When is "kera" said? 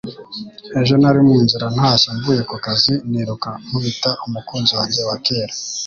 5.25-5.53